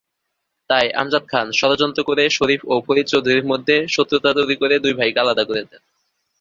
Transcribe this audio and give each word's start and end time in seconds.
তাই 0.69 0.85
আমজাদ 0.93 1.23
খান 1.27 1.47
ষড়যন্ত্র 1.51 2.01
করে 2.03 2.23
শরীফ 2.29 2.61
ও 2.65 2.75
ফরিদ 2.87 3.05
চৌধুরীর 3.07 3.45
মধ্যে 3.45 3.75
শত্রুতা 3.87 4.29
তৈরি 4.33 4.55
করে 4.55 4.75
দুই 4.79 4.93
ভাইকে 4.93 5.19
আলাদা 5.19 5.43
করে 5.45 5.61
দেন। 5.61 5.81